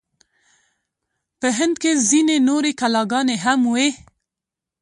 [1.39, 3.89] په هند کې ځینې نورې کلاګانې هم وې.